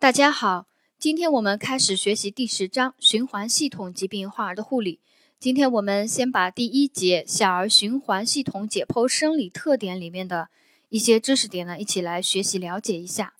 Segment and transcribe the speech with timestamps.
[0.00, 5.00] 大家好，今天我们开始学习第十章循环系统疾病患儿的护理。
[5.40, 10.50] 今天我们先把第一节小儿循环系统解剖生理特点里面的
[10.90, 13.34] 一些知识点呢，一起来学习了解一下。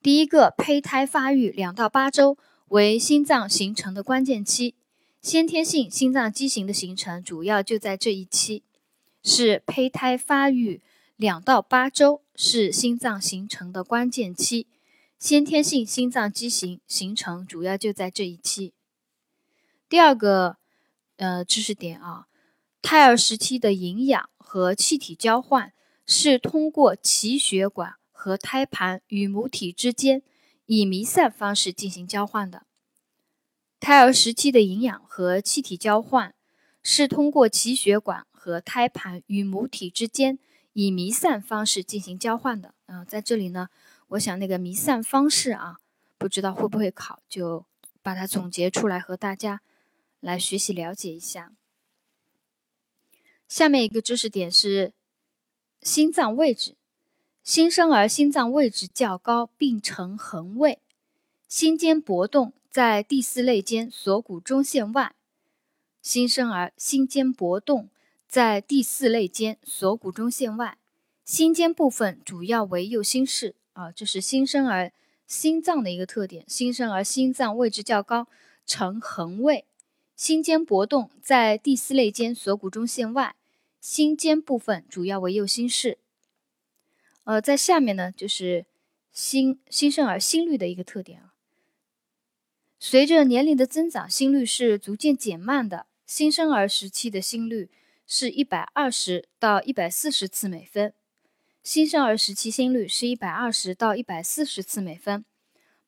[0.00, 2.38] 第一个，胚胎发育两到八周
[2.68, 4.72] 为心脏形成的关键期，
[5.20, 8.62] 先天性心脏畸形的形成主要就在这一期，
[9.22, 10.80] 是胚胎发育
[11.16, 14.66] 两到八周是心脏形成的关键期，
[15.18, 18.74] 先天性心脏畸形形成主要就在这一期。
[19.88, 20.58] 第二个。
[21.16, 22.26] 呃，知识点啊，
[22.82, 25.72] 胎儿时期的营养和气体交换
[26.04, 30.24] 是通过脐血管和胎盘与母体之间
[30.66, 32.66] 以弥散方式进行交换的。
[33.78, 36.34] 胎儿时期的营养和气体交换
[36.82, 40.40] 是通过脐血管和胎盘与母体之间
[40.72, 42.74] 以弥散方式进行交换的。
[42.86, 43.68] 嗯，在这里呢，
[44.08, 45.80] 我想那个弥散方式啊，
[46.18, 47.64] 不知道会不会考，就
[48.02, 49.60] 把它总结出来和大家。
[50.20, 51.52] 来学习了解一下。
[53.46, 54.94] 下面一个知识点是
[55.82, 56.76] 心脏位置。
[57.42, 60.80] 新生儿心脏位置较高，并呈横位，
[61.46, 65.14] 心尖搏动在第四肋间锁骨中线外。
[66.00, 67.90] 新生儿心尖搏动
[68.26, 70.78] 在第四肋间锁骨中线外，
[71.26, 73.54] 心尖部分主要为右心室。
[73.74, 74.92] 啊，这是新生儿
[75.26, 76.44] 心脏的一个特点。
[76.48, 78.26] 新生儿心脏位置较高，
[78.66, 79.66] 呈横位。
[80.16, 83.34] 心尖搏动在第四肋间锁骨中线外，
[83.80, 85.98] 心尖部分主要为右心室。
[87.24, 88.66] 呃，在下面呢，就是
[89.12, 91.34] 新新生儿心率的一个特点啊。
[92.78, 95.86] 随着年龄的增长，心率是逐渐减慢的。
[96.06, 97.70] 新生儿时期的心率
[98.06, 100.92] 是一百二十到一百四十次每分。
[101.64, 105.24] 新生儿时期心率是一百二十到一百四十次每分。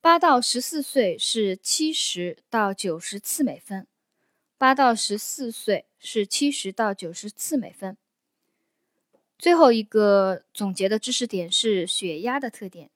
[0.00, 3.84] 八到十四岁是七十到九十次每分。
[4.56, 7.96] 八到十四岁是七十到九十次每分。
[9.36, 12.88] 最后一个总结的知识点是血压的特点：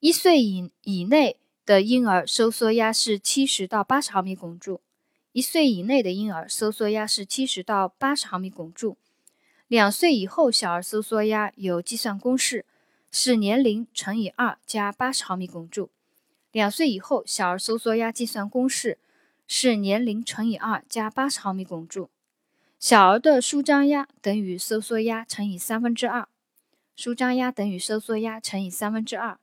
[0.00, 4.80] 一岁以以内的婴儿收缩压是七十到八十毫米汞柱；
[5.30, 8.96] 一岁以内的婴儿收缩压是七十到八十毫米汞柱。
[9.70, 12.66] 两岁以后小儿收缩压有计算公式，
[13.12, 15.90] 是年龄乘以二加八十毫米汞柱。
[16.50, 18.98] 两岁以后小儿收缩压计算公式。
[19.46, 22.10] 是年龄乘以二加八十毫米汞柱。
[22.80, 26.28] 小儿的舒张压等于收缩压乘以三分之二。
[26.96, 29.38] 舒张压等于收缩压乘以三分之二。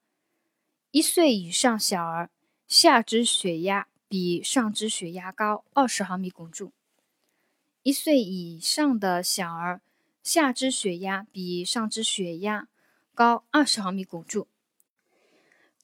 [0.91, 2.29] 一岁以上小儿
[2.67, 6.73] 下肢血压比上肢血压高二十毫米汞柱。
[7.83, 9.81] 一岁以上的小儿
[10.27, 12.67] 下肢血压比上肢血压
[13.15, 14.49] 高二十毫米汞柱。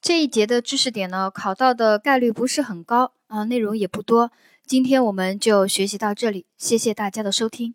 [0.02, 4.34] 这一节的知识点呢，考到的概率不是很高啊，内容也不多。
[4.66, 7.74] 今天我们就学习到这里，谢谢大家的收听。